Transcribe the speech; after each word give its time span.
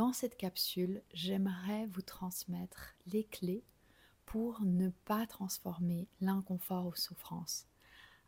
Dans 0.00 0.14
cette 0.14 0.38
capsule, 0.38 1.02
j'aimerais 1.12 1.84
vous 1.84 2.00
transmettre 2.00 2.94
les 3.04 3.24
clés 3.24 3.62
pour 4.24 4.62
ne 4.62 4.88
pas 5.04 5.26
transformer 5.26 6.08
l'inconfort 6.22 6.86
aux 6.86 6.94
souffrances. 6.94 7.66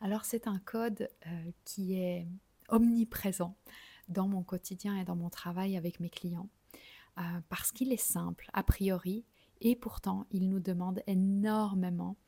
Alors 0.03 0.27
c'est 0.27 0.47
un 0.47 0.59
code 0.59 1.09
euh, 1.27 1.51
qui 1.65 1.95
est 1.95 2.29
omniprésent 2.69 3.57
dans 4.11 4.29
mon 4.29 4.43
quotidien 4.43 4.99
et 4.99 5.07
dans 5.07 5.17
mon 5.17 5.31
travail 5.31 5.79
avec 5.79 5.99
mes 5.99 6.11
clients 6.11 6.51
euh, 7.17 7.23
parce 7.49 7.73
qu'il 7.73 7.91
est 7.91 7.97
simple 7.97 8.51
a 8.53 8.63
priori 8.63 9.25
et 9.63 9.75
pourtant 9.75 10.27
il 10.31 10.51
nous 10.51 10.61
demande 10.61 11.03
énormément 11.07 12.19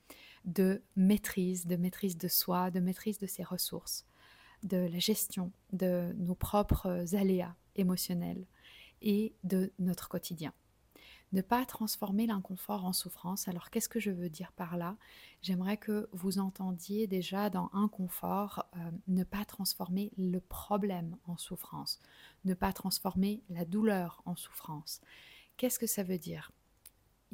de 0.46 0.82
maîtrise, 0.96 1.66
de 1.66 1.76
maîtrise 1.76 2.16
de 2.16 2.28
soi, 2.28 2.70
de 2.70 2.80
maîtrise 2.80 3.18
de 3.18 3.26
ses 3.26 3.42
ressources, 3.42 4.06
de 4.62 4.78
la 4.78 4.98
gestion 5.00 5.52
de 5.74 6.14
nos 6.16 6.34
propres 6.34 7.14
aléas 7.14 7.54
émotionnels 7.76 8.46
et 9.02 9.34
de 9.44 9.72
notre 9.78 10.08
quotidien. 10.08 10.52
Ne 11.32 11.42
pas 11.42 11.66
transformer 11.66 12.26
l'inconfort 12.26 12.84
en 12.84 12.92
souffrance. 12.92 13.48
Alors 13.48 13.70
qu'est-ce 13.70 13.88
que 13.88 13.98
je 13.98 14.12
veux 14.12 14.28
dire 14.28 14.52
par 14.52 14.76
là? 14.76 14.96
J'aimerais 15.42 15.76
que 15.76 16.08
vous 16.12 16.38
entendiez 16.38 17.08
déjà 17.08 17.50
dans 17.50 17.70
inconfort 17.72 18.66
euh, 18.76 18.90
ne 19.08 19.24
pas 19.24 19.44
transformer 19.44 20.12
le 20.16 20.38
problème 20.38 21.16
en 21.26 21.36
souffrance, 21.36 22.00
ne 22.44 22.54
pas 22.54 22.72
transformer 22.72 23.42
la 23.50 23.64
douleur 23.64 24.22
en 24.26 24.36
souffrance. 24.36 25.00
Qu'est-ce 25.56 25.78
que 25.78 25.88
ça 25.88 26.04
veut 26.04 26.18
dire? 26.18 26.52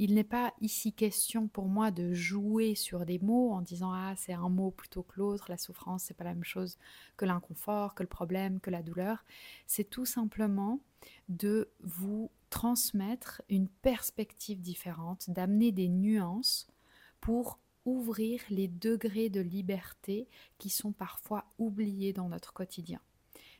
Il 0.01 0.15
n'est 0.15 0.25
pas 0.25 0.55
ici 0.63 0.95
question 0.95 1.47
pour 1.47 1.67
moi 1.67 1.91
de 1.91 2.15
jouer 2.15 2.75
sur 2.75 3.05
des 3.05 3.19
mots 3.19 3.53
en 3.53 3.61
disant 3.61 3.93
ah 3.93 4.15
c'est 4.17 4.33
un 4.33 4.49
mot 4.49 4.71
plutôt 4.71 5.03
que 5.03 5.19
l'autre, 5.19 5.51
la 5.51 5.59
souffrance 5.59 6.05
c'est 6.05 6.15
pas 6.15 6.25
la 6.25 6.33
même 6.33 6.43
chose 6.43 6.79
que 7.19 7.27
l'inconfort, 7.27 7.95
que 7.95 8.03
le 8.03 8.09
problème, 8.09 8.61
que 8.61 8.71
la 8.71 8.83
douleur. 8.83 9.27
C'est 9.67 9.85
tout 9.85 10.07
simplement 10.07 10.81
de 11.29 11.69
vous 11.81 12.31
transmettre 12.49 13.43
une 13.51 13.69
perspective 13.69 14.63
différente, 14.63 15.29
d'amener 15.29 15.71
des 15.71 15.89
nuances 15.89 16.67
pour 17.21 17.59
ouvrir 17.85 18.41
les 18.49 18.69
degrés 18.69 19.29
de 19.29 19.43
liberté 19.43 20.29
qui 20.57 20.71
sont 20.71 20.93
parfois 20.93 21.45
oubliés 21.59 22.15
dans 22.15 22.31
notre 22.31 22.55
quotidien. 22.55 23.01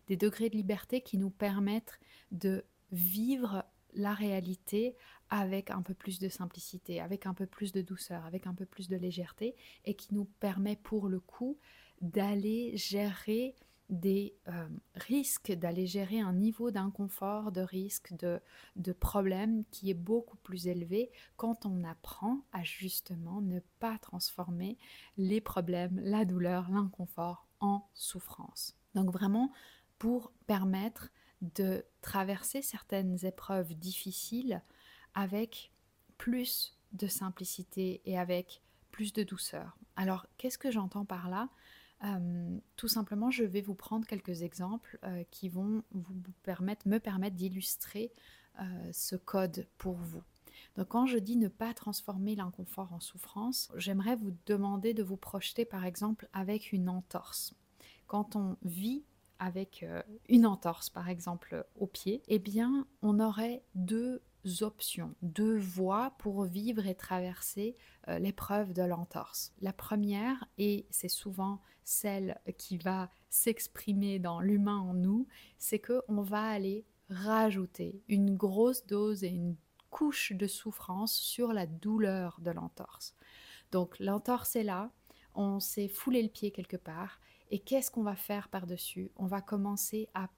Des 0.07 0.17
degrés 0.17 0.49
de 0.49 0.57
liberté 0.57 1.03
qui 1.03 1.19
nous 1.19 1.31
permettent 1.31 2.01
de 2.33 2.65
vivre 2.93 3.67
la 3.95 4.15
réalité 4.15 4.97
avec 5.31 5.71
un 5.71 5.83
peu 5.83 5.95
plus 5.95 6.19
de 6.19 6.29
simplicité, 6.29 7.01
avec 7.01 7.27
un 7.27 7.35
peu 7.35 7.47
plus 7.47 7.73
de 7.73 7.83
douceur, 7.83 8.25
avec 8.25 8.47
un 8.47 8.55
peu 8.55 8.67
plus 8.67 8.89
de 8.89 8.97
légèreté, 8.97 9.55
et 9.85 9.95
qui 9.95 10.15
nous 10.15 10.25
permet 10.25 10.77
pour 10.77 11.09
le 11.09 11.21
coup 11.21 11.59
d'aller 12.01 12.77
gérer 12.77 13.55
des 13.91 14.35
euh, 14.49 14.69
risques, 14.95 15.53
d'aller 15.53 15.87
gérer 15.87 16.21
un 16.21 16.33
niveau 16.33 16.71
d'inconfort, 16.71 17.51
de 17.53 17.61
risque, 17.61 18.15
de, 18.17 18.41
de 18.77 18.93
problème 18.93 19.65
qui 19.71 19.91
est 19.91 19.95
beaucoup 19.95 20.37
plus 20.39 20.69
élevé 20.69 21.11
quand 21.37 21.67
on 21.67 21.83
apprend 21.85 22.43
à 22.53 22.63
justement 22.63 23.41
ne 23.41 23.59
pas 23.81 23.99
transformer 23.99 24.79
les 25.17 25.41
problèmes, 25.41 26.01
la 26.03 26.25
douleur, 26.25 26.71
l'inconfort 26.71 27.49
en 27.59 27.89
souffrance. 27.95 28.77
Donc 28.95 29.11
vraiment 29.11 29.53
pour 29.99 30.33
permettre 30.47 31.11
de 31.41 31.85
traverser 32.03 32.63
certaines 32.63 33.25
épreuves 33.25 33.75
difficiles 33.75 34.63
avec 35.15 35.73
plus 36.19 36.77
de 36.93 37.07
simplicité 37.07 38.01
et 38.05 38.19
avec 38.19 38.63
plus 38.91 39.13
de 39.13 39.23
douceur. 39.23 39.77
Alors, 39.97 40.27
qu'est-ce 40.37 40.59
que 40.59 40.71
j'entends 40.71 41.05
par 41.05 41.29
là? 41.29 41.49
Euh, 42.05 42.59
Tout 42.77 42.89
simplement, 42.89 43.31
je 43.31 43.45
vais 43.45 43.61
vous 43.61 43.75
prendre 43.75 44.07
quelques 44.07 44.43
exemples 44.43 44.99
euh, 45.05 45.25
qui 45.31 45.49
vont 45.49 45.83
vous 45.93 46.15
permettre, 46.43 46.89
me 46.89 46.99
permettre 46.99 47.37
d'illustrer 47.37 48.13
euh, 48.61 48.91
ce 48.93 49.17
code 49.17 49.67
pour 49.79 49.95
vous. 49.95 50.23
Donc, 50.77 50.89
quand 50.89 51.07
je 51.07 51.19
dis 51.19 51.37
ne 51.37 51.49
pas 51.49 51.75
transformer 51.75 52.35
l'inconfort 52.35 52.93
en 52.93 53.01
souffrance, 53.01 53.71
j'aimerais 53.77 54.17
vous 54.17 54.35
demander 54.47 54.95
de 54.95 55.03
vous 55.03 55.17
projeter 55.17 55.65
par 55.65 55.85
exemple 55.85 56.29
avec 56.33 56.73
une 56.73 56.89
entorse. 56.89 57.55
Quand 58.07 58.37
on 58.37 58.57
vit 58.63 59.05
avec 59.41 59.85
une 60.29 60.47
entorse 60.47 60.91
par 60.91 61.09
exemple 61.09 61.67
au 61.75 61.89
pied, 61.89 62.23
eh 62.29 62.39
bien 62.39 62.87
on 63.03 63.19
aurait 63.19 63.65
deux 63.75 64.23
options, 64.61 65.15
deux 65.23 65.57
voies 65.59 66.15
pour 66.19 66.45
vivre 66.45 66.87
et 66.87 66.95
traverser 66.95 67.77
euh, 68.09 68.19
l'épreuve 68.19 68.73
de 68.73 68.83
l'entorse. 68.83 69.53
La 69.61 69.73
première, 69.73 70.47
et 70.59 70.87
c'est 70.91 71.09
souvent 71.09 71.61
celle 71.85 72.39
qui 72.57 72.79
va 72.79 73.11
s'exprimer 73.29 74.19
dans 74.19 74.41
l'humain 74.41 74.79
en 74.79 74.95
nous, 74.95 75.27
c'est 75.59 75.79
que 75.79 76.03
on 76.09 76.23
va 76.23 76.43
aller 76.43 76.85
rajouter 77.11 78.03
une 78.09 78.37
grosse 78.37 78.87
dose 78.87 79.25
et 79.25 79.29
une 79.29 79.57
couche 79.91 80.33
de 80.33 80.47
souffrance 80.47 81.15
sur 81.15 81.53
la 81.53 81.67
douleur 81.67 82.39
de 82.41 82.51
l'entorse. 82.51 83.15
Donc 83.73 83.99
l'entorse 83.99 84.57
est 84.57 84.65
là, 84.65 84.91
on 85.35 85.61
s'est 85.61 85.89
foulé 85.89 86.23
le 86.23 86.29
pied 86.29 86.51
quelque 86.51 86.77
part 86.77 87.21
et 87.51 87.59
qu'est-ce 87.59 87.91
qu'on 87.91 88.03
va 88.03 88.17
faire 88.17 88.49
par-dessus? 88.49 89.11
On 89.17 89.27
va 89.27 89.41
commencer 89.41 90.09
à 90.15 90.29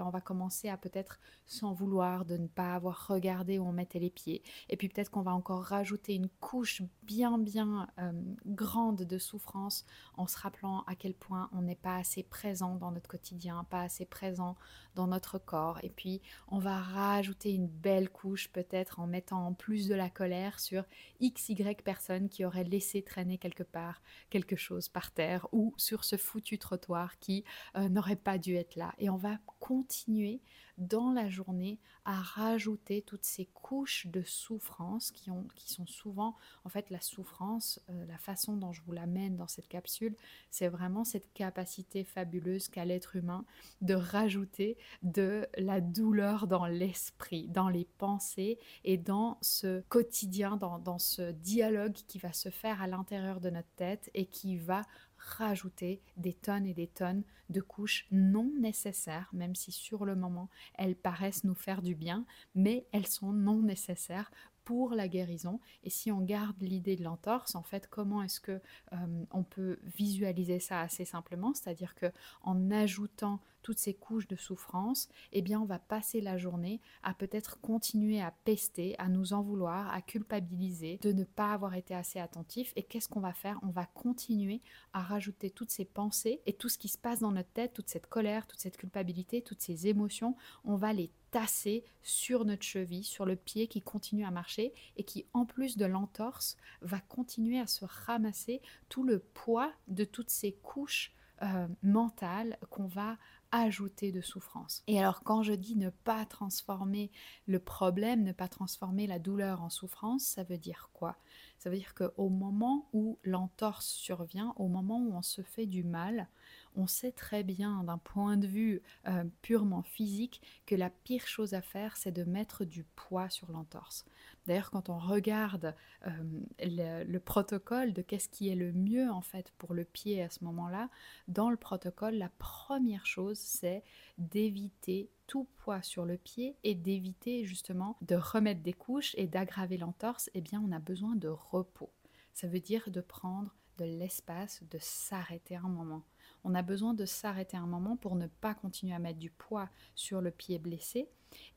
on 0.00 0.10
va 0.10 0.20
commencer 0.20 0.68
à 0.68 0.76
peut-être 0.76 1.20
s'en 1.46 1.72
vouloir 1.72 2.24
de 2.24 2.36
ne 2.36 2.46
pas 2.46 2.74
avoir 2.74 3.06
regardé 3.06 3.58
où 3.58 3.66
on 3.66 3.72
mettait 3.72 3.98
les 3.98 4.10
pieds. 4.10 4.42
Et 4.68 4.76
puis 4.76 4.88
peut-être 4.88 5.10
qu'on 5.10 5.22
va 5.22 5.32
encore 5.34 5.62
rajouter 5.62 6.14
une 6.14 6.28
couche 6.28 6.82
bien 7.02 7.38
bien 7.38 7.88
euh, 7.98 8.12
grande 8.46 9.02
de 9.02 9.18
souffrance 9.18 9.84
en 10.16 10.26
se 10.26 10.38
rappelant 10.38 10.82
à 10.86 10.94
quel 10.94 11.14
point 11.14 11.48
on 11.52 11.62
n'est 11.62 11.74
pas 11.74 11.96
assez 11.96 12.22
présent 12.22 12.76
dans 12.76 12.90
notre 12.90 13.08
quotidien, 13.08 13.64
pas 13.64 13.82
assez 13.82 14.04
présent 14.04 14.56
dans 14.94 15.06
notre 15.06 15.38
corps. 15.38 15.78
Et 15.82 15.90
puis 15.90 16.20
on 16.48 16.58
va 16.58 16.78
rajouter 16.80 17.52
une 17.52 17.68
belle 17.68 18.10
couche 18.10 18.50
peut-être 18.52 19.00
en 19.00 19.06
mettant 19.06 19.46
en 19.46 19.54
plus 19.54 19.88
de 19.88 19.94
la 19.94 20.10
colère 20.10 20.60
sur 20.60 20.84
x, 21.20 21.48
y 21.48 21.82
personnes 21.82 22.28
qui 22.28 22.44
auraient 22.44 22.64
laissé 22.64 23.02
traîner 23.02 23.38
quelque 23.38 23.62
part 23.62 24.02
quelque 24.28 24.56
chose 24.56 24.88
par 24.88 25.12
terre 25.12 25.46
ou 25.52 25.74
sur 25.76 26.04
ce 26.04 26.16
fou 26.16 26.40
trottoir 26.58 27.18
qui 27.18 27.44
euh, 27.76 27.88
n'aurait 27.88 28.16
pas 28.16 28.38
dû 28.38 28.54
être 28.54 28.76
là. 28.76 28.94
Et 28.98 29.10
on 29.10 29.16
va 29.16 29.38
continuer 29.58 30.40
dans 30.80 31.12
la 31.12 31.28
journée 31.28 31.78
à 32.04 32.14
rajouter 32.14 33.02
toutes 33.02 33.24
ces 33.24 33.44
couches 33.46 34.06
de 34.06 34.22
souffrance 34.22 35.10
qui, 35.10 35.30
ont, 35.30 35.46
qui 35.54 35.70
sont 35.70 35.86
souvent, 35.86 36.36
en 36.64 36.70
fait, 36.70 36.88
la 36.90 37.00
souffrance, 37.00 37.80
euh, 37.90 38.06
la 38.06 38.16
façon 38.16 38.56
dont 38.56 38.72
je 38.72 38.80
vous 38.82 38.92
l'amène 38.92 39.36
dans 39.36 39.46
cette 39.46 39.68
capsule, 39.68 40.16
c'est 40.50 40.68
vraiment 40.68 41.04
cette 41.04 41.32
capacité 41.34 42.02
fabuleuse 42.02 42.68
qu'a 42.68 42.86
l'être 42.86 43.16
humain 43.16 43.44
de 43.82 43.94
rajouter 43.94 44.78
de 45.02 45.46
la 45.58 45.82
douleur 45.82 46.46
dans 46.46 46.66
l'esprit, 46.66 47.48
dans 47.48 47.68
les 47.68 47.84
pensées 47.98 48.58
et 48.84 48.96
dans 48.96 49.36
ce 49.42 49.82
quotidien, 49.88 50.56
dans, 50.56 50.78
dans 50.78 50.98
ce 50.98 51.30
dialogue 51.32 51.92
qui 51.92 52.18
va 52.18 52.32
se 52.32 52.48
faire 52.48 52.80
à 52.80 52.86
l'intérieur 52.86 53.40
de 53.40 53.50
notre 53.50 53.70
tête 53.76 54.10
et 54.14 54.26
qui 54.26 54.56
va 54.56 54.82
rajouter 55.20 56.00
des 56.16 56.32
tonnes 56.32 56.66
et 56.66 56.74
des 56.74 56.86
tonnes 56.86 57.22
de 57.50 57.60
couches 57.60 58.06
non 58.10 58.50
nécessaires, 58.58 59.28
même 59.32 59.54
si 59.54 59.72
sur 59.72 60.04
le 60.04 60.16
moment 60.16 60.48
elles 60.74 60.96
paraissent 60.96 61.44
nous 61.44 61.54
faire 61.54 61.82
du 61.82 61.94
bien, 61.94 62.24
mais 62.54 62.86
elles 62.92 63.06
sont 63.06 63.32
non 63.32 63.60
nécessaires 63.62 64.30
pour 64.64 64.94
la 64.94 65.08
guérison. 65.08 65.60
Et 65.82 65.90
si 65.90 66.12
on 66.12 66.20
garde 66.20 66.62
l'idée 66.62 66.96
de 66.96 67.02
l'entorse, 67.02 67.54
en 67.54 67.62
fait, 67.62 67.88
comment 67.88 68.22
est-ce 68.22 68.40
que 68.40 68.60
euh, 68.92 69.24
on 69.32 69.42
peut 69.42 69.78
visualiser 69.82 70.60
ça 70.60 70.80
assez 70.80 71.04
simplement? 71.04 71.54
C'est-à-dire 71.54 71.94
que 71.94 72.06
en 72.42 72.70
ajoutant 72.70 73.40
toutes 73.62 73.78
ces 73.78 73.94
couches 73.94 74.28
de 74.28 74.36
souffrance, 74.36 75.08
eh 75.32 75.42
bien 75.42 75.60
on 75.60 75.64
va 75.64 75.78
passer 75.78 76.20
la 76.20 76.38
journée 76.38 76.80
à 77.02 77.14
peut-être 77.14 77.60
continuer 77.60 78.20
à 78.20 78.32
pester, 78.44 78.98
à 78.98 79.08
nous 79.08 79.32
en 79.32 79.42
vouloir, 79.42 79.92
à 79.92 80.02
culpabiliser 80.02 80.98
de 81.02 81.12
ne 81.12 81.24
pas 81.24 81.52
avoir 81.52 81.74
été 81.74 81.94
assez 81.94 82.18
attentif. 82.18 82.72
Et 82.76 82.82
qu'est-ce 82.82 83.08
qu'on 83.08 83.20
va 83.20 83.32
faire? 83.32 83.58
On 83.62 83.70
va 83.70 83.86
continuer 83.86 84.60
à 84.92 85.02
rajouter 85.02 85.50
toutes 85.50 85.70
ces 85.70 85.84
pensées 85.84 86.40
et 86.46 86.52
tout 86.52 86.68
ce 86.68 86.78
qui 86.78 86.88
se 86.88 86.98
passe 86.98 87.20
dans 87.20 87.32
notre 87.32 87.50
tête, 87.50 87.72
toute 87.72 87.88
cette 87.88 88.06
colère, 88.06 88.46
toute 88.46 88.60
cette 88.60 88.76
culpabilité, 88.76 89.42
toutes 89.42 89.60
ces 89.60 89.86
émotions, 89.86 90.36
on 90.64 90.76
va 90.76 90.92
les 90.92 91.10
tasser 91.30 91.84
sur 92.02 92.44
notre 92.44 92.64
cheville, 92.64 93.04
sur 93.04 93.24
le 93.24 93.36
pied 93.36 93.68
qui 93.68 93.80
continue 93.80 94.24
à 94.24 94.30
marcher 94.30 94.72
et 94.96 95.04
qui, 95.04 95.26
en 95.32 95.46
plus 95.46 95.76
de 95.76 95.84
l'entorse, 95.84 96.56
va 96.82 97.00
continuer 97.00 97.60
à 97.60 97.66
se 97.66 97.84
ramasser 97.84 98.60
tout 98.88 99.04
le 99.04 99.20
poids 99.20 99.72
de 99.88 100.04
toutes 100.04 100.30
ces 100.30 100.52
couches 100.52 101.12
euh, 101.42 101.68
mentales 101.82 102.58
qu'on 102.68 102.86
va 102.86 103.16
ajouter 103.52 104.12
de 104.12 104.20
souffrance. 104.20 104.82
Et 104.86 104.98
alors 104.98 105.22
quand 105.22 105.42
je 105.42 105.52
dis 105.52 105.76
ne 105.76 105.90
pas 105.90 106.24
transformer 106.26 107.10
le 107.46 107.58
problème, 107.58 108.22
ne 108.22 108.32
pas 108.32 108.48
transformer 108.48 109.06
la 109.06 109.18
douleur 109.18 109.62
en 109.62 109.70
souffrance, 109.70 110.24
ça 110.24 110.44
veut 110.44 110.58
dire 110.58 110.90
quoi? 110.92 111.16
Ça 111.58 111.68
veut 111.68 111.76
dire 111.76 111.94
qu'au 111.94 112.28
moment 112.28 112.88
où 112.92 113.18
l'entorse 113.22 113.86
survient, 113.86 114.54
au 114.56 114.68
moment 114.68 115.00
où 115.00 115.12
on 115.14 115.22
se 115.22 115.42
fait 115.42 115.66
du 115.66 115.84
mal, 115.84 116.28
on 116.76 116.86
sait 116.86 117.12
très 117.12 117.42
bien 117.42 117.84
d'un 117.84 117.98
point 117.98 118.36
de 118.36 118.46
vue 118.46 118.82
euh, 119.08 119.24
purement 119.42 119.82
physique 119.82 120.40
que 120.66 120.74
la 120.74 120.90
pire 120.90 121.26
chose 121.26 121.54
à 121.54 121.60
faire, 121.60 121.96
c'est 121.96 122.12
de 122.12 122.24
mettre 122.24 122.64
du 122.64 122.84
poids 122.84 123.28
sur 123.28 123.50
l'entorse. 123.52 124.06
D'ailleurs, 124.50 124.72
quand 124.72 124.88
on 124.88 124.98
regarde 124.98 125.76
euh, 126.08 127.04
le, 127.06 127.18
protocole 127.18 127.92
de 127.92 128.02
qu'est-ce 128.02 128.28
qui 128.28 128.48
est 128.48 128.56
le 128.56 128.72
mieux 128.72 129.08
en 129.08 129.20
fait 129.20 129.52
pour 129.58 129.74
le 129.74 129.84
pied 129.84 130.24
à 130.24 130.28
ce 130.28 130.42
moment-là, 130.42 130.90
dans 131.28 131.50
le 131.50 131.56
protocole, 131.56 132.16
la 132.16 132.30
première 132.30 133.06
chose, 133.06 133.38
c'est 133.38 133.84
d'éviter 134.18 135.08
tout 135.28 135.46
poids 135.58 135.82
sur 135.82 136.04
le 136.04 136.16
pied 136.16 136.56
et 136.64 136.74
d'éviter 136.74 137.44
justement 137.44 137.96
de 138.00 138.16
remettre 138.16 138.60
des 138.60 138.72
couches 138.72 139.14
et 139.16 139.28
d'aggraver 139.28 139.76
l'entorse. 139.76 140.28
Eh 140.34 140.40
bien, 140.40 140.60
on 140.66 140.72
a 140.72 140.80
besoin 140.80 141.14
de 141.14 141.28
repos. 141.28 141.92
Ça 142.34 142.48
veut 142.48 142.58
dire 142.58 142.90
de 142.90 143.00
prendre 143.00 143.54
de 143.78 143.84
l'espace, 143.84 144.64
de 144.68 144.78
s'arrêter 144.80 145.54
un 145.54 145.68
moment 145.68 146.02
on 146.44 146.54
a 146.54 146.62
besoin 146.62 146.94
de 146.94 147.04
s'arrêter 147.04 147.56
un 147.56 147.66
moment 147.66 147.96
pour 147.96 148.16
ne 148.16 148.26
pas 148.26 148.54
continuer 148.54 148.94
à 148.94 148.98
mettre 148.98 149.18
du 149.18 149.30
poids 149.30 149.68
sur 149.94 150.20
le 150.20 150.30
pied 150.30 150.58
blessé 150.58 151.08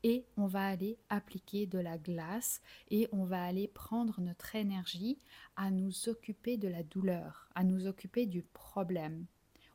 et 0.02 0.26
on 0.36 0.46
va 0.46 0.66
aller 0.66 0.98
appliquer 1.08 1.66
de 1.66 1.78
la 1.78 1.98
glace 1.98 2.60
et 2.90 3.08
on 3.12 3.24
va 3.24 3.42
aller 3.42 3.68
prendre 3.68 4.20
notre 4.20 4.54
énergie 4.54 5.18
à 5.56 5.70
nous 5.70 6.08
occuper 6.08 6.56
de 6.56 6.68
la 6.68 6.82
douleur, 6.82 7.48
à 7.54 7.64
nous 7.64 7.86
occuper 7.86 8.26
du 8.26 8.42
problème. 8.42 9.26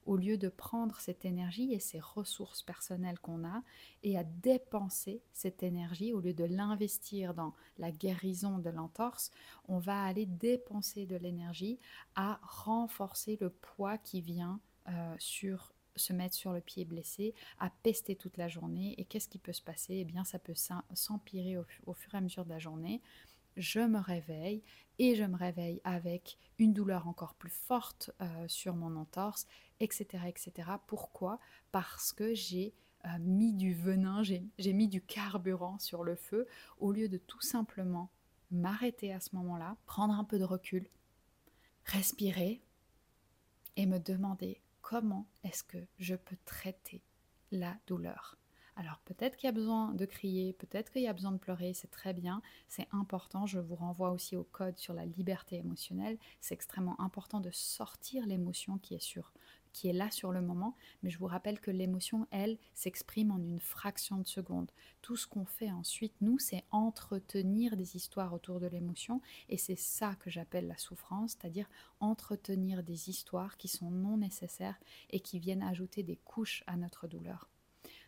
Au 0.06 0.16
lieu 0.18 0.38
de 0.38 0.50
prendre 0.50 1.00
cette 1.00 1.24
énergie 1.24 1.72
et 1.72 1.80
ces 1.80 2.00
ressources 2.00 2.64
personnelles 2.64 3.20
qu'on 3.20 3.46
a 3.46 3.62
et 4.02 4.18
à 4.18 4.24
dépenser 4.24 5.22
cette 5.34 5.62
énergie, 5.62 6.14
au 6.14 6.20
lieu 6.20 6.34
de 6.34 6.46
l'investir 6.46 7.36
dans 7.36 7.54
la 7.78 7.92
guérison 7.92 8.58
de 8.58 8.72
l'entorse, 8.72 9.30
on 9.68 9.78
va 9.78 10.02
aller 10.02 10.26
dépenser 10.26 11.06
de 11.06 11.16
l'énergie 11.16 11.80
à 12.16 12.40
renforcer 12.42 13.38
le 13.40 13.52
poids 13.52 14.00
qui 14.00 14.22
vient 14.22 14.60
euh, 14.90 15.16
sur 15.20 15.74
se 15.96 16.14
mettre 16.14 16.36
sur 16.36 16.54
le 16.54 16.62
pied 16.62 16.86
blessé, 16.86 17.36
à 17.60 17.70
pester 17.70 18.16
toute 18.16 18.38
la 18.38 18.48
journée. 18.48 18.96
Et 18.98 19.06
qu'est-ce 19.06 19.28
qui 19.28 19.38
peut 19.38 19.54
se 19.54 19.62
passer? 19.62 19.96
Eh 19.96 20.06
bien, 20.06 20.24
ça 20.24 20.40
peut 20.40 20.56
s'empirer 20.94 21.58
au, 21.86 21.94
fur 21.94 22.14
et 22.14 22.18
à 22.18 22.22
mesure 22.22 22.46
de 22.46 22.50
la 22.50 22.60
journée. 22.60 23.02
Je 23.58 23.80
me 23.80 24.00
réveille 24.00 24.64
et 24.98 25.16
je 25.16 25.24
me 25.24 25.36
réveille 25.36 25.82
avec 25.84 26.38
une 26.58 26.74
douleur 26.74 27.08
encore 27.08 27.34
plus 27.34 27.52
forte 27.52 28.12
euh, 28.22 28.48
sur 28.48 28.76
mon 28.76 28.96
entorse, 28.96 29.48
etc., 29.80 30.24
etc. 30.28 30.70
Pourquoi? 30.88 31.40
Parce 31.72 32.14
que 32.14 32.34
j'ai 32.34 32.74
euh, 33.06 33.10
mis 33.20 33.54
du 33.54 33.74
venin, 33.74 34.24
j'ai 34.24 34.74
mis 34.74 34.88
du 34.88 35.02
carburant 35.02 35.80
sur 35.80 36.04
le 36.04 36.16
feu 36.16 36.48
au 36.80 36.92
lieu 36.92 37.10
de 37.10 37.18
tout 37.18 37.42
simplement 37.42 38.10
m'arrêter 38.52 39.14
à 39.14 39.20
ce 39.20 39.36
moment-là, 39.36 39.78
prendre 39.86 40.14
un 40.14 40.24
peu 40.24 40.40
de 40.40 40.44
recul, 40.44 40.88
respirer 41.86 42.62
et 43.76 43.86
me 43.86 44.00
demander 44.00 44.62
comment 44.90 45.28
est-ce 45.44 45.64
que 45.64 45.78
je 46.00 46.16
peux 46.16 46.38
traiter 46.46 47.04
la 47.52 47.78
douleur. 47.86 48.40
Alors 48.76 49.00
peut-être 49.06 49.38
qu'il 49.38 49.46
y 49.46 49.50
a 49.50 49.54
besoin 49.54 49.94
de 49.94 50.04
crier, 50.04 50.54
peut-être 50.54 50.92
qu'il 50.92 51.04
y 51.04 51.08
a 51.08 51.14
besoin 51.14 51.32
de 51.32 51.38
pleurer, 51.38 51.76
c'est 51.76 51.92
très 51.92 52.12
bien, 52.12 52.42
c'est 52.68 52.88
important. 52.92 53.46
Je 53.46 53.60
vous 53.60 53.76
renvoie 53.76 54.10
aussi 54.10 54.36
au 54.36 54.46
code 54.46 54.80
sur 54.80 54.96
la 54.96 55.06
liberté 55.06 55.58
émotionnelle. 55.58 56.18
C'est 56.42 56.56
extrêmement 56.56 57.00
important 57.00 57.40
de 57.40 57.52
sortir 57.52 58.26
l'émotion 58.26 58.80
qui 58.80 58.96
est 58.96 59.04
sur 59.04 59.32
qui 59.74 59.88
est 59.88 59.94
là 59.94 60.12
sur 60.12 60.32
le 60.32 60.42
moment, 60.42 60.76
mais 61.04 61.10
je 61.10 61.18
vous 61.20 61.26
rappelle 61.26 61.60
que 61.60 61.72
l'émotion, 61.72 62.28
elle, 62.32 62.58
s'exprime 62.74 63.32
en 63.32 63.38
une 63.38 63.60
fraction 63.60 64.18
de 64.18 64.28
seconde. 64.28 64.72
Tout 65.02 65.16
ce 65.16 65.28
qu'on 65.28 65.46
fait 65.46 65.72
ensuite, 65.72 66.14
nous, 66.22 66.40
c'est 66.40 66.64
entretenir 66.72 67.78
des 67.78 67.96
histoires 67.96 68.34
autour 68.34 68.60
de 68.60 68.68
l'émotion, 68.68 69.22
et 69.48 69.58
c'est 69.58 69.78
ça 69.80 70.16
que 70.16 70.30
j'appelle 70.30 70.68
la 70.68 70.78
souffrance, 70.78 71.32
c'est-à-dire 71.32 71.70
entretenir 72.00 72.84
des 72.84 73.10
histoires 73.10 73.58
qui 73.58 73.68
sont 73.68 73.92
non 73.92 74.18
nécessaires 74.18 74.80
et 75.10 75.20
qui 75.20 75.40
viennent 75.40 75.64
ajouter 75.64 76.04
des 76.04 76.18
couches 76.18 76.64
à 76.68 76.76
notre 76.76 77.08
douleur. 77.08 77.50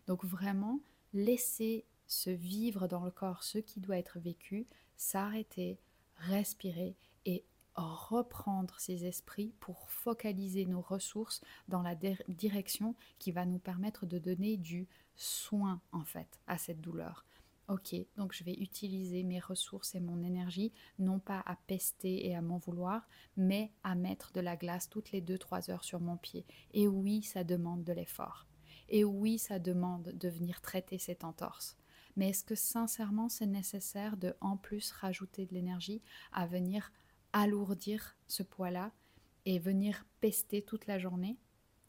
Donc 0.08 0.26
vraiment, 0.26 0.80
laisser 1.14 1.86
se 2.08 2.30
vivre 2.30 2.88
dans 2.88 3.06
le 3.06 3.12
corps 3.12 3.44
ce 3.44 3.58
qui 3.58 3.80
doit 3.80 3.98
être 3.98 4.20
vécu, 4.20 4.68
s'arrêter, 4.98 5.80
respirer 6.18 6.96
et 7.26 7.46
reprendre 7.76 8.80
ces 8.80 9.06
esprits 9.06 9.54
pour 9.60 9.90
focaliser 9.90 10.66
nos 10.66 10.82
ressources 10.82 11.42
dans 11.68 11.82
la 11.82 11.96
direction 12.28 12.96
qui 13.20 13.32
va 13.32 13.46
nous 13.46 13.60
permettre 13.60 14.06
de 14.06 14.20
donner 14.20 14.58
du 14.58 14.88
soin 15.16 15.82
en 15.92 16.04
fait 16.04 16.40
à 16.48 16.58
cette 16.58 16.82
douleur. 16.82 17.26
Ok, 17.68 17.96
donc 18.18 18.34
je 18.34 18.44
vais 18.44 18.56
utiliser 18.56 19.24
mes 19.24 19.40
ressources 19.40 19.96
et 19.96 20.02
mon 20.02 20.22
énergie 20.24 20.74
non 21.00 21.20
pas 21.20 21.42
à 21.46 21.56
pester 21.56 22.28
et 22.28 22.36
à 22.36 22.42
m'en 22.42 22.58
vouloir, 22.58 23.08
mais 23.38 23.72
à 23.84 23.96
mettre 23.96 24.34
de 24.34 24.42
la 24.42 24.58
glace 24.58 24.90
toutes 24.90 25.12
les 25.12 25.22
2-3 25.22 25.72
heures 25.72 25.86
sur 25.86 26.02
mon 26.02 26.18
pied. 26.18 26.46
Et 26.74 26.90
oui, 26.90 27.24
ça 27.24 27.46
demande 27.46 27.86
de 27.86 27.94
l'effort. 27.94 28.46
Et 28.90 29.06
oui, 29.06 29.40
ça 29.40 29.58
demande 29.58 30.12
de 30.12 30.28
venir 30.28 30.60
traiter 30.60 30.98
cette 30.98 31.24
entorse. 31.24 31.78
Mais 32.18 32.32
est-ce 32.32 32.44
que 32.44 32.56
sincèrement 32.56 33.30
c'est 33.30 33.46
nécessaire 33.46 34.18
de 34.18 34.36
en 34.42 34.58
plus 34.58 34.92
rajouter 34.92 35.46
de 35.46 35.54
l'énergie 35.54 36.02
à 36.34 36.46
venir 36.46 36.92
alourdir 37.34 38.18
ce 38.28 38.44
poids-là 38.44 38.92
et 39.46 39.60
venir 39.60 40.06
pester 40.20 40.62
toute 40.62 40.88
la 40.88 41.00
journée. 41.00 41.38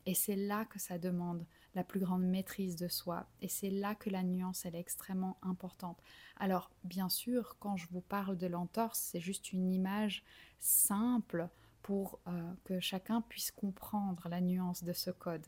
Et 0.04 0.14
c'est 0.14 0.36
là 0.36 0.64
que 0.64 0.78
ça 0.78 0.98
demande 0.98 1.46
la 1.74 1.84
plus 1.84 2.00
grande 2.00 2.24
maîtrise 2.24 2.76
de 2.76 2.88
soi. 2.88 3.26
Et 3.40 3.48
c'est 3.48 3.70
là 3.70 3.94
que 3.94 4.10
la 4.10 4.22
nuance, 4.22 4.64
elle 4.64 4.74
est 4.74 4.80
extrêmement 4.80 5.38
importante. 5.42 6.02
Alors, 6.36 6.70
bien 6.84 7.08
sûr, 7.08 7.56
quand 7.60 7.76
je 7.76 7.86
vous 7.90 8.00
parle 8.00 8.36
de 8.36 8.46
l'entorse, 8.46 8.98
c'est 8.98 9.20
juste 9.20 9.52
une 9.52 9.72
image 9.72 10.24
simple 10.58 11.48
pour 11.82 12.20
euh, 12.26 12.52
que 12.64 12.80
chacun 12.80 13.20
puisse 13.20 13.50
comprendre 13.50 14.28
la 14.28 14.40
nuance 14.40 14.84
de 14.84 14.92
ce 14.92 15.10
code. 15.10 15.46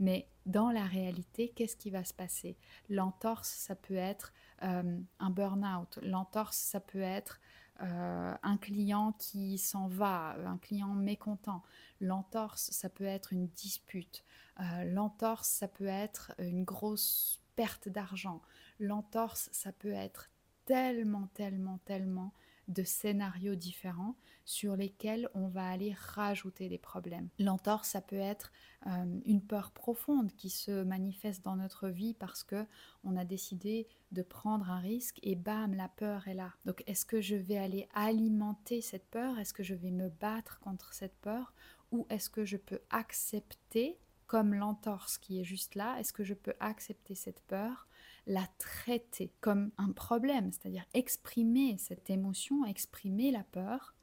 Mais 0.00 0.28
dans 0.44 0.70
la 0.70 0.84
réalité, 0.84 1.52
qu'est-ce 1.54 1.76
qui 1.76 1.90
va 1.90 2.04
se 2.04 2.14
passer? 2.14 2.56
L'entorse, 2.88 3.48
ça 3.48 3.76
peut 3.76 3.96
être 3.96 4.32
euh, 4.62 4.98
un 5.18 5.30
burn-out. 5.30 5.98
L'entorse, 6.02 6.56
ça 6.56 6.80
peut 6.80 7.02
être 7.02 7.40
euh, 7.82 8.34
un 8.42 8.56
client 8.56 9.12
qui 9.18 9.58
s'en 9.58 9.88
va, 9.88 10.36
un 10.46 10.58
client 10.58 10.94
mécontent. 10.94 11.62
L'entorse, 12.00 12.70
ça 12.70 12.88
peut 12.88 13.04
être 13.04 13.32
une 13.32 13.48
dispute. 13.48 14.24
Euh, 14.60 14.84
l'entorse, 14.84 15.48
ça 15.48 15.68
peut 15.68 15.86
être 15.86 16.32
une 16.38 16.64
grosse 16.64 17.42
perte 17.54 17.88
d'argent. 17.88 18.40
L'entorse, 18.80 19.48
ça 19.52 19.72
peut 19.72 19.92
être 19.92 20.30
tellement, 20.64 21.28
tellement, 21.34 21.78
tellement 21.84 22.32
de 22.68 22.82
scénarios 22.82 23.54
différents 23.54 24.16
sur 24.44 24.76
lesquels 24.76 25.28
on 25.34 25.48
va 25.48 25.68
aller 25.68 25.94
rajouter 26.14 26.68
des 26.68 26.78
problèmes. 26.78 27.28
L'entorse, 27.38 27.88
ça 27.88 28.00
peut 28.00 28.16
être 28.16 28.52
euh, 28.86 29.20
une 29.24 29.42
peur 29.42 29.72
profonde 29.72 30.32
qui 30.36 30.50
se 30.50 30.82
manifeste 30.82 31.44
dans 31.44 31.56
notre 31.56 31.88
vie 31.88 32.14
parce 32.14 32.42
que 32.42 32.66
on 33.04 33.16
a 33.16 33.24
décidé 33.24 33.88
de 34.12 34.22
prendre 34.22 34.70
un 34.70 34.78
risque 34.78 35.18
et 35.22 35.34
bam, 35.36 35.74
la 35.74 35.88
peur 35.88 36.28
est 36.28 36.34
là. 36.34 36.52
Donc 36.64 36.82
est-ce 36.86 37.04
que 37.04 37.20
je 37.20 37.36
vais 37.36 37.58
aller 37.58 37.88
alimenter 37.94 38.80
cette 38.80 39.06
peur? 39.06 39.38
Est-ce 39.38 39.52
que 39.54 39.62
je 39.62 39.74
vais 39.74 39.90
me 39.90 40.08
battre 40.08 40.58
contre 40.60 40.92
cette 40.94 41.16
peur? 41.16 41.52
Ou 41.92 42.06
est-ce 42.10 42.30
que 42.30 42.44
je 42.44 42.56
peux 42.56 42.80
accepter 42.90 43.98
comme 44.26 44.54
l'entorse 44.54 45.18
qui 45.18 45.40
est 45.40 45.44
juste 45.44 45.74
là, 45.74 45.98
est-ce 45.98 46.12
que 46.12 46.24
je 46.24 46.34
peux 46.34 46.54
accepter 46.60 47.14
cette 47.14 47.40
peur, 47.42 47.86
la 48.26 48.46
traiter 48.58 49.32
comme 49.40 49.70
un 49.78 49.92
problème, 49.92 50.50
c'est-à-dire 50.52 50.84
exprimer 50.94 51.76
cette 51.78 52.10
émotion, 52.10 52.64
exprimer 52.64 53.30
la 53.30 53.44
peur, 53.44 53.94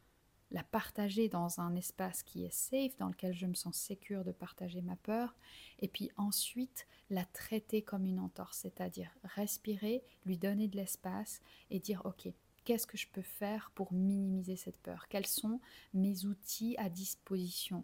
la 0.51 0.63
partager 0.63 1.30
dans 1.30 1.60
un 1.60 1.75
espace 1.75 2.24
qui 2.24 2.46
est 2.46 2.53
safe, 2.53 2.96
dans 2.98 3.10
lequel 3.10 3.34
je 3.34 3.48
me 3.48 3.56
sens 3.56 3.75
sécure 3.75 4.24
de 4.24 4.32
partager 4.32 4.82
ma 4.82 4.96
peur, 4.96 5.36
et 5.80 5.88
puis 5.88 6.12
ensuite 6.15 6.88
la 7.10 7.25
traiter 7.25 7.82
comme 7.82 8.06
une 8.06 8.20
entorse, 8.20 8.60
c'est-à-dire 8.60 9.12
respirer, 9.24 10.03
lui 10.25 10.38
donner 10.38 10.68
de 10.68 10.77
l'espace 10.77 11.42
et 11.72 11.80
dire 11.80 12.03
ok, 12.06 12.32
qu'est-ce 12.63 12.88
que 12.88 12.98
je 12.98 13.08
peux 13.08 13.24
faire 13.24 13.72
pour 13.74 13.92
minimiser 13.92 14.56
cette 14.56 14.77
peur? 14.77 15.08
Quels 15.10 15.27
sont 15.27 15.60
mes 15.94 16.25
outils 16.25 16.75
à 16.77 16.88
disposition? 16.88 17.84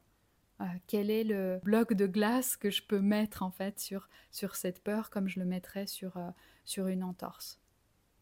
Euh, 0.62 0.66
quel 0.88 1.10
est 1.10 1.24
le 1.24 1.60
bloc 1.64 1.94
de 1.94 2.06
glace 2.06 2.58
que 2.58 2.70
je 2.70 2.84
peux 2.84 3.00
mettre 3.00 3.44
en 3.44 3.52
fait 3.52 3.80
sur, 3.80 4.10
sur 4.32 4.56
cette 4.56 4.84
peur 4.84 5.10
comme 5.10 5.28
je 5.28 5.40
le 5.40 5.46
mettrais 5.46 5.88
sur, 5.88 6.18
euh, 6.18 6.30
sur 6.66 6.88
une 6.88 7.04
entorse? 7.04 7.60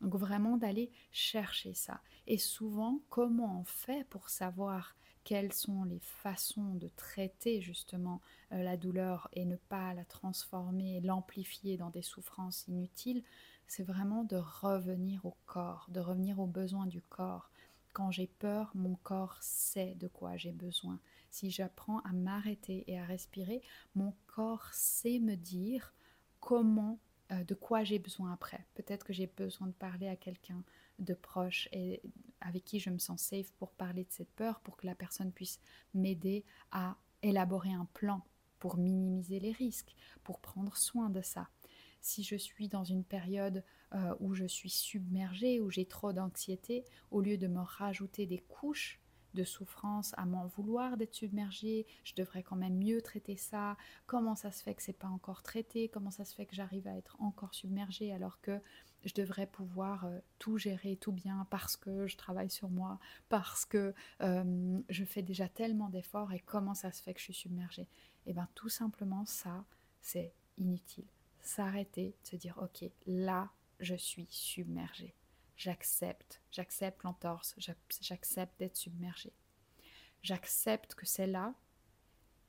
Donc 0.02 0.16
vraiment 0.16 0.58
d'aller 0.58 0.92
chercher 1.12 1.74
ça. 1.74 2.02
Et 2.28 2.38
souvent, 2.38 3.02
comment 3.10 3.62
on 3.62 3.66
fait 3.66 4.06
pour 4.10 4.30
savoir 4.30 4.96
quelles 5.24 5.52
sont 5.52 5.84
les 5.84 6.00
façons 6.00 6.76
de 6.76 6.88
traiter 6.90 7.60
justement 7.60 8.22
euh, 8.54 8.64
la 8.64 8.78
douleur 8.78 9.28
et 9.34 9.44
ne 9.44 9.58
pas 9.58 9.94
la 9.94 10.06
transformer, 10.06 11.02
l'amplifier 11.02 11.76
dans 11.76 11.90
des 11.90 12.02
souffrances 12.02 12.66
inutiles, 12.68 13.24
c'est 13.68 13.84
vraiment 13.84 14.24
de 14.24 14.38
revenir 14.38 15.26
au 15.26 15.36
corps, 15.46 15.88
de 15.90 16.00
revenir 16.00 16.40
aux 16.40 16.48
besoins 16.48 16.86
du 16.86 17.02
corps. 17.02 17.50
Quand 17.92 18.12
j'ai 18.12 18.28
peur, 18.28 18.72
mon 18.76 18.96
corps 19.04 19.38
sait 19.42 19.96
de 19.96 20.08
quoi 20.08 20.38
j'ai 20.38 20.54
besoin. 20.54 21.00
Si 21.30 21.52
j'apprends 21.52 22.00
à 22.00 22.14
m'arrêter 22.14 22.84
et 22.88 23.00
à 23.00 23.06
respirer, 23.06 23.62
mon 23.96 24.14
corps 24.28 24.74
sait 24.74 25.20
me 25.20 25.36
dire 25.36 25.94
comment, 26.40 27.00
euh, 27.32 27.44
de 27.44 27.54
quoi 27.54 27.84
j'ai 27.84 28.00
besoin 28.00 28.32
après. 28.32 28.66
Peut-être 28.76 29.06
que 29.06 29.14
j'ai 29.14 29.28
besoin 29.28 29.68
de 29.68 29.74
parler 29.74 30.08
à 30.08 30.16
quelqu'un 30.16 30.64
de 31.00 31.14
proche 31.14 31.68
et 31.72 32.02
avec 32.42 32.64
qui 32.64 32.80
je 32.80 32.90
me 32.90 32.98
sens 32.98 33.22
safe 33.22 33.52
pour 33.54 33.72
parler 33.72 34.04
de 34.04 34.12
cette 34.12 34.32
peur, 34.32 34.60
pour 34.62 34.78
que 34.78 34.86
la 34.86 34.96
personne 34.96 35.32
puisse 35.32 35.60
m'aider 35.94 36.44
à 36.72 36.98
élaborer 37.22 37.74
un 37.74 37.86
plan 37.94 38.24
pour 38.60 38.78
minimiser 38.78 39.40
les 39.40 39.52
risques, 39.52 39.96
pour 40.24 40.40
prendre 40.40 40.76
soin 40.76 41.10
de 41.10 41.22
ça. 41.22 41.50
Si 42.02 42.24
je 42.24 42.36
suis 42.36 42.68
dans 42.68 42.84
une 42.84 43.04
période 43.04 43.64
euh, 43.94 44.16
où 44.20 44.34
je 44.34 44.46
suis 44.46 44.70
submergée, 44.70 45.60
où 45.60 45.70
j'ai 45.70 45.86
trop 45.86 46.14
d'anxiété, 46.14 46.86
au 47.12 47.22
lieu 47.22 47.38
de 47.38 47.48
me 47.48 47.60
rajouter 47.60 48.26
des 48.26 48.40
couches 48.40 49.00
de 49.38 49.44
souffrance 49.44 50.14
à 50.18 50.26
m'en 50.26 50.48
vouloir 50.48 50.98
d'être 50.98 51.14
submergée, 51.14 51.86
je 52.04 52.14
devrais 52.16 52.44
quand 52.44 52.56
même 52.56 52.78
mieux 52.78 53.02
traiter 53.02 53.38
ça. 53.38 53.78
Comment 54.08 54.36
ça 54.36 54.52
se 54.52 54.64
fait 54.64 54.74
que 54.74 54.82
c'est 54.82 54.98
pas 54.98 55.08
encore 55.08 55.44
traité? 55.44 55.88
Comment 55.88 56.12
ça 56.12 56.26
se 56.26 56.36
fait 56.36 56.46
que 56.46 56.56
j'arrive 56.56 56.88
à 56.88 56.98
être 56.98 57.16
encore 57.22 57.54
submergée 57.54 58.12
alors 58.12 58.42
que 58.42 58.60
je 59.06 59.14
devrais 59.14 59.46
pouvoir 59.46 60.06
euh, 60.06 60.20
tout 60.40 60.58
gérer 60.58 60.98
tout 60.98 61.12
bien 61.12 61.46
parce 61.52 61.78
que 61.78 62.08
je 62.08 62.18
travaille 62.18 62.50
sur 62.50 62.70
moi, 62.70 63.00
parce 63.30 63.64
que 63.64 63.94
euh, 64.22 64.80
je 64.90 65.04
fais 65.06 65.22
déjà 65.22 65.48
tellement 65.48 65.90
d'efforts 65.90 66.34
et 66.34 66.40
comment 66.40 66.74
ça 66.74 66.92
se 66.92 67.02
fait 67.04 67.14
que 67.14 67.20
je 67.20 67.26
suis 67.26 67.34
submergée? 67.34 67.84
Et 68.26 68.32
eh 68.32 68.34
bien 68.34 68.50
tout 68.56 68.70
simplement 68.70 69.26
ça, 69.26 69.64
c'est 70.02 70.34
inutile. 70.58 71.06
S'arrêter, 71.42 72.16
se 72.24 72.36
dire 72.36 72.58
ok, 72.62 72.90
là 73.06 73.50
je 73.80 73.96
suis 73.96 74.28
submergée 74.30 75.14
j'accepte, 75.58 76.42
j'accepte 76.52 77.04
l'entorse, 77.04 77.56
j'accepte 78.00 78.60
d'être 78.60 78.78
submergée. 78.78 79.34
J'accepte 80.24 80.96
que 80.96 81.06
c'est 81.06 81.28
là 81.28 81.54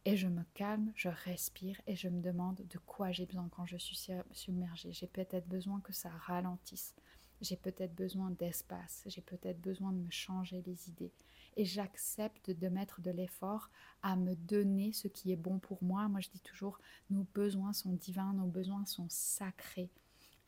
et 0.04 0.16
je 0.16 0.28
me 0.28 0.42
calme, 0.54 0.92
je 0.94 1.08
respire 1.08 1.80
et 1.86 1.96
je 1.96 2.08
me 2.08 2.22
demande 2.22 2.62
de 2.68 2.78
quoi 2.78 3.10
j'ai 3.12 3.26
besoin 3.26 3.48
quand 3.50 3.66
je 3.66 3.76
suis 3.76 4.10
submergée. 4.32 4.92
J'ai 4.92 5.06
peut-être 5.06 5.48
besoin 5.48 5.80
que 5.80 5.92
ça 5.92 6.10
ralentisse. 6.10 6.94
J'ai 7.40 7.56
peut-être 7.56 7.94
besoin 7.94 8.30
d'espace. 8.30 9.02
J'ai 9.06 9.20
peut-être 9.20 9.60
besoin 9.60 9.92
de 9.92 9.98
me 9.98 10.10
changer 10.10 10.62
les 10.66 10.88
idées. 10.88 11.12
Et 11.56 11.64
j'accepte 11.64 12.50
de 12.50 12.68
mettre 12.68 13.00
de 13.00 13.10
l'effort 13.10 13.70
à 14.02 14.16
me 14.16 14.34
donner 14.34 14.92
ce 14.92 15.08
qui 15.08 15.32
est 15.32 15.36
bon 15.36 15.58
pour 15.58 15.82
moi. 15.82 16.08
Moi, 16.08 16.20
je 16.20 16.30
dis 16.30 16.40
toujours, 16.40 16.78
nos 17.10 17.26
besoins 17.34 17.72
sont 17.72 17.92
divins, 17.92 18.32
nos 18.32 18.46
besoins 18.46 18.86
sont 18.86 19.08
sacrés. 19.08 19.90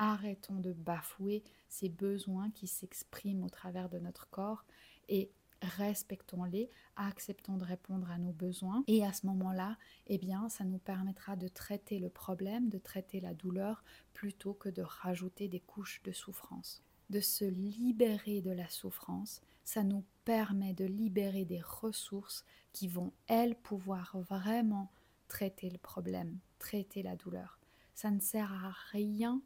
Arrêtons 0.03 0.61
de 0.61 0.73
bafouer 0.73 1.45
ces 1.69 1.91
besoins 1.91 2.51
qui 2.53 2.67
s'expriment 2.67 3.45
au 3.45 3.51
travers 3.51 3.91
de 3.91 3.99
notre 3.99 4.31
corps 4.31 4.65
et 5.11 5.31
respectons-les, 5.61 6.71
acceptons 6.97 7.59
de 7.59 7.65
répondre 7.65 8.11
à 8.11 8.17
nos 8.17 8.33
besoins 8.33 8.83
et 8.87 9.05
à 9.05 9.13
ce 9.13 9.27
moment-là, 9.27 9.77
eh 10.07 10.17
bien, 10.17 10.49
ça 10.49 10.65
nous 10.65 10.79
permettra 10.79 11.37
de 11.37 11.49
traiter 11.49 11.99
le 11.99 12.09
problème, 12.09 12.71
de 12.71 12.79
traiter 12.79 13.21
la 13.21 13.35
douleur 13.35 13.85
plutôt 14.15 14.55
que 14.55 14.71
de 14.71 14.81
rajouter 14.81 15.49
des 15.49 15.61
couches 15.61 16.03
de 16.03 16.13
souffrance. 16.13 16.83
De 17.11 17.21
se 17.21 17.45
libérer 17.45 18.41
de 18.41 18.53
la 18.53 18.71
souffrance, 18.71 19.43
ça 19.65 19.83
nous 19.83 20.07
permet 20.25 20.73
de 20.73 20.87
libérer 20.87 21.45
des 21.45 21.61
ressources 21.61 22.47
qui 22.73 22.89
vont, 22.89 23.13
elles, 23.27 23.55
pouvoir 23.55 24.17
vraiment 24.17 24.91
traiter 25.29 25.69
le 25.69 25.77
problème, 25.79 26.39
traiter 26.59 27.03
la 27.03 27.17
douleur. 27.17 27.59
Ça 27.95 28.11
ne 28.11 28.21
sert 28.21 28.51
à 28.51 28.73
rien 28.93 29.43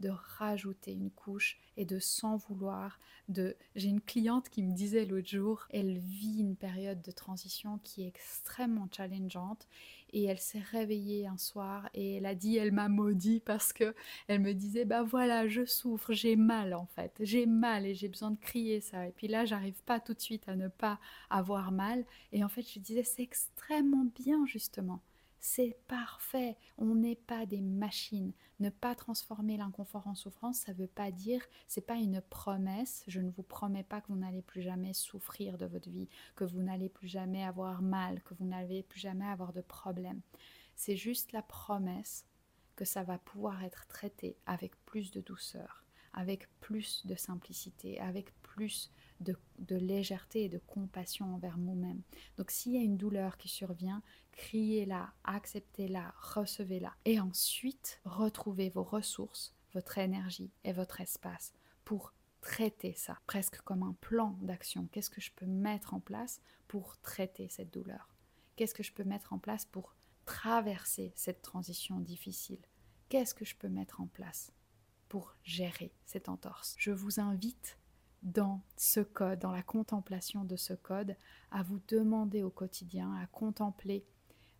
de 0.00 0.10
rajouter 0.10 0.92
une 0.92 1.10
couche 1.10 1.58
et 1.76 1.84
de 1.84 1.98
s'en 1.98 2.36
vouloir. 2.36 2.98
De... 3.28 3.56
J'ai 3.76 3.88
une 3.88 4.00
cliente 4.00 4.48
qui 4.48 4.62
me 4.62 4.74
disait 4.74 5.04
l'autre 5.04 5.28
jour, 5.28 5.66
elle 5.70 5.98
vit 5.98 6.40
une 6.40 6.56
période 6.56 7.02
de 7.02 7.10
transition 7.10 7.78
qui 7.84 8.04
est 8.04 8.08
extrêmement 8.08 8.88
challengeante 8.94 9.66
et 10.12 10.24
elle 10.24 10.38
s'est 10.38 10.62
réveillée 10.72 11.26
un 11.26 11.36
soir 11.36 11.88
et 11.94 12.16
elle 12.16 12.26
a 12.26 12.34
dit 12.34 12.56
elle 12.56 12.72
m'a 12.72 12.88
maudit 12.88 13.40
parce 13.40 13.72
que 13.72 13.94
elle 14.26 14.40
me 14.40 14.54
disait 14.54 14.84
bah 14.84 15.02
voilà 15.02 15.48
je 15.48 15.64
souffre 15.64 16.12
j'ai 16.12 16.36
mal 16.36 16.74
en 16.74 16.86
fait 16.86 17.12
j'ai 17.20 17.46
mal 17.46 17.86
et 17.86 17.94
j'ai 17.94 18.08
besoin 18.08 18.30
de 18.30 18.38
crier 18.38 18.80
ça 18.80 19.06
et 19.06 19.12
puis 19.12 19.28
là 19.28 19.44
j'arrive 19.44 19.82
pas 19.84 20.00
tout 20.00 20.14
de 20.14 20.20
suite 20.20 20.48
à 20.48 20.56
ne 20.56 20.68
pas 20.68 20.98
avoir 21.30 21.72
mal 21.72 22.04
et 22.32 22.42
en 22.42 22.48
fait 22.48 22.62
je 22.62 22.78
disais 22.78 23.04
c'est 23.04 23.22
extrêmement 23.22 24.06
bien 24.18 24.46
justement 24.46 25.00
c'est 25.40 25.76
parfait. 25.86 26.56
On 26.78 26.94
n'est 26.94 27.16
pas 27.16 27.46
des 27.46 27.60
machines. 27.60 28.32
Ne 28.60 28.70
pas 28.70 28.94
transformer 28.94 29.56
l'inconfort 29.56 30.08
en 30.08 30.14
souffrance, 30.14 30.60
ça 30.60 30.72
ne 30.72 30.78
veut 30.78 30.88
pas 30.88 31.12
dire, 31.12 31.44
c'est 31.68 31.86
pas 31.86 31.94
une 31.94 32.20
promesse. 32.20 33.04
Je 33.06 33.20
ne 33.20 33.30
vous 33.30 33.44
promets 33.44 33.84
pas 33.84 34.00
que 34.00 34.08
vous 34.08 34.18
n'allez 34.18 34.42
plus 34.42 34.62
jamais 34.62 34.92
souffrir 34.92 35.58
de 35.58 35.66
votre 35.66 35.88
vie, 35.88 36.08
que 36.34 36.44
vous 36.44 36.62
n'allez 36.62 36.88
plus 36.88 37.06
jamais 37.06 37.44
avoir 37.44 37.82
mal, 37.82 38.20
que 38.22 38.34
vous 38.34 38.46
n'allez 38.46 38.82
plus 38.82 38.98
jamais 38.98 39.26
avoir 39.26 39.52
de 39.52 39.60
problème. 39.60 40.20
C'est 40.74 40.96
juste 40.96 41.32
la 41.32 41.42
promesse 41.42 42.26
que 42.74 42.84
ça 42.84 43.02
va 43.02 43.18
pouvoir 43.18 43.62
être 43.64 43.86
traité 43.86 44.36
avec 44.46 44.76
plus 44.84 45.10
de 45.10 45.20
douceur, 45.20 45.84
avec 46.12 46.48
plus 46.60 47.06
de 47.06 47.14
simplicité, 47.14 48.00
avec 48.00 48.32
plus 48.42 48.90
de, 49.20 49.36
légèreté 49.76 50.44
et 50.44 50.48
de 50.48 50.58
compassion 50.58 51.34
envers 51.34 51.58
nous-mêmes. 51.58 52.02
Donc 52.36 52.50
s'il 52.50 52.72
y 52.72 52.78
a 52.78 52.82
une 52.82 52.96
douleur 52.96 53.36
qui 53.36 53.48
survient, 53.48 54.02
criez-la, 54.32 55.12
acceptez-la, 55.24 56.14
recevez-la. 56.20 56.94
Et 57.04 57.20
ensuite, 57.20 58.00
retrouvez 58.04 58.68
vos 58.68 58.84
ressources, 58.84 59.54
votre 59.74 59.98
énergie 59.98 60.50
et 60.64 60.72
votre 60.72 61.00
espace 61.00 61.52
pour 61.84 62.12
traiter 62.40 62.94
ça, 62.94 63.18
presque 63.26 63.60
comme 63.62 63.82
un 63.82 63.96
plan 64.00 64.38
d'action. 64.42 64.88
Qu'est-ce 64.92 65.10
que 65.10 65.20
je 65.20 65.32
peux 65.32 65.46
mettre 65.46 65.94
en 65.94 66.00
place 66.00 66.40
pour 66.68 66.96
traiter 66.98 67.48
cette 67.48 67.72
douleur? 67.72 68.08
Qu'est-ce 68.56 68.74
que 68.74 68.82
je 68.82 68.92
peux 68.92 69.04
mettre 69.04 69.32
en 69.32 69.38
place 69.38 69.64
pour 69.64 69.94
traverser 70.24 71.12
cette 71.14 71.42
transition 71.42 72.00
difficile? 72.00 72.60
Qu'est-ce 73.08 73.34
que 73.34 73.44
je 73.44 73.56
peux 73.56 73.68
mettre 73.68 74.00
en 74.00 74.06
place 74.06 74.52
pour 75.08 75.34
gérer 75.42 75.92
cette 76.04 76.28
entorse? 76.28 76.74
Je 76.78 76.90
vous 76.90 77.20
invite 77.20 77.78
dans 78.22 78.60
ce 78.76 79.00
code, 79.00 79.38
dans 79.38 79.52
la 79.52 79.62
contemplation 79.62 80.44
de 80.44 80.56
ce 80.56 80.74
code, 80.74 81.16
à 81.50 81.62
vous 81.62 81.80
demander 81.88 82.42
au 82.42 82.50
quotidien, 82.50 83.14
à 83.16 83.26
contempler 83.26 84.04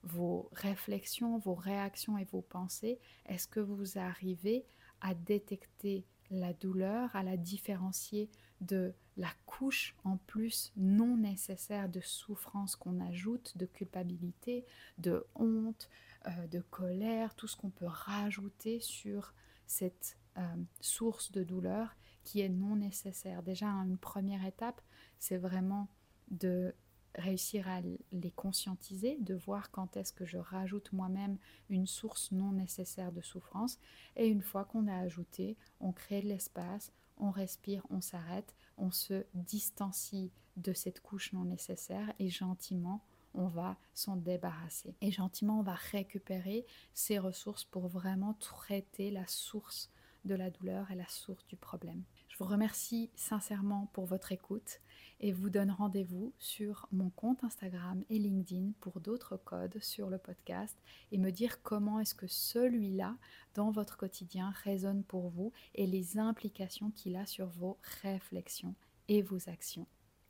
vos 0.02 0.48
réflexions, 0.52 1.38
vos 1.38 1.54
réactions 1.54 2.18
et 2.18 2.24
vos 2.24 2.42
pensées. 2.42 2.98
Est-ce 3.26 3.48
que 3.48 3.60
vous 3.60 3.98
arrivez 3.98 4.64
à 5.00 5.14
détecter 5.14 6.06
la 6.30 6.52
douleur, 6.52 7.14
à 7.16 7.22
la 7.22 7.36
différencier 7.36 8.30
de 8.60 8.92
la 9.16 9.30
couche 9.46 9.96
en 10.04 10.16
plus 10.16 10.72
non 10.76 11.16
nécessaire 11.16 11.88
de 11.88 12.00
souffrance 12.00 12.76
qu'on 12.76 13.00
ajoute, 13.00 13.56
de 13.56 13.66
culpabilité, 13.66 14.64
de 14.98 15.26
honte, 15.34 15.88
euh, 16.26 16.46
de 16.48 16.60
colère, 16.60 17.34
tout 17.34 17.48
ce 17.48 17.56
qu'on 17.56 17.70
peut 17.70 17.86
rajouter 17.86 18.80
sur 18.80 19.32
cette 19.66 20.16
euh, 20.36 20.42
source 20.80 21.32
de 21.32 21.42
douleur? 21.42 21.96
Qui 22.28 22.42
est 22.42 22.50
non 22.50 22.76
nécessaire. 22.76 23.42
Déjà, 23.42 23.68
une 23.68 23.96
première 23.96 24.44
étape, 24.44 24.82
c'est 25.18 25.38
vraiment 25.38 25.88
de 26.30 26.74
réussir 27.14 27.66
à 27.68 27.80
les 27.80 28.30
conscientiser, 28.32 29.16
de 29.20 29.34
voir 29.34 29.70
quand 29.70 29.96
est-ce 29.96 30.12
que 30.12 30.26
je 30.26 30.36
rajoute 30.36 30.92
moi-même 30.92 31.38
une 31.70 31.86
source 31.86 32.30
non 32.30 32.52
nécessaire 32.52 33.12
de 33.12 33.22
souffrance. 33.22 33.78
Et 34.14 34.26
une 34.28 34.42
fois 34.42 34.66
qu'on 34.66 34.88
a 34.88 34.98
ajouté, 34.98 35.56
on 35.80 35.92
crée 35.92 36.20
de 36.20 36.28
l'espace, 36.28 36.92
on 37.16 37.30
respire, 37.30 37.82
on 37.88 38.02
s'arrête, 38.02 38.54
on 38.76 38.90
se 38.90 39.24
distancie 39.32 40.30
de 40.58 40.74
cette 40.74 41.00
couche 41.00 41.32
non 41.32 41.46
nécessaire 41.46 42.12
et 42.18 42.28
gentiment, 42.28 43.02
on 43.32 43.48
va 43.48 43.78
s'en 43.94 44.16
débarrasser. 44.16 44.94
Et 45.00 45.10
gentiment, 45.10 45.60
on 45.60 45.62
va 45.62 45.76
récupérer 45.92 46.66
ces 46.92 47.18
ressources 47.18 47.64
pour 47.64 47.88
vraiment 47.88 48.34
traiter 48.34 49.10
la 49.10 49.26
source 49.26 49.90
de 50.26 50.34
la 50.34 50.50
douleur 50.50 50.90
et 50.90 50.94
la 50.94 51.08
source 51.08 51.46
du 51.46 51.56
problème. 51.56 52.04
Je 52.38 52.44
vous 52.44 52.50
remercie 52.50 53.10
sincèrement 53.16 53.88
pour 53.92 54.06
votre 54.06 54.30
écoute 54.30 54.80
et 55.18 55.32
vous 55.32 55.50
donne 55.50 55.72
rendez-vous 55.72 56.32
sur 56.38 56.86
mon 56.92 57.10
compte 57.10 57.42
Instagram 57.42 58.04
et 58.10 58.18
LinkedIn 58.20 58.74
pour 58.78 59.00
d'autres 59.00 59.36
codes 59.36 59.82
sur 59.82 60.08
le 60.08 60.18
podcast 60.18 60.78
et 61.10 61.18
me 61.18 61.32
dire 61.32 61.60
comment 61.62 61.98
est-ce 61.98 62.14
que 62.14 62.28
celui-là 62.28 63.16
dans 63.54 63.72
votre 63.72 63.96
quotidien 63.96 64.52
résonne 64.62 65.02
pour 65.02 65.30
vous 65.30 65.52
et 65.74 65.88
les 65.88 66.16
implications 66.16 66.92
qu'il 66.92 67.16
a 67.16 67.26
sur 67.26 67.48
vos 67.48 67.76
réflexions 68.02 68.76
et 69.08 69.20
vos 69.20 69.48
actions. 69.48 69.88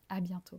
À 0.08 0.22
bientôt. 0.22 0.56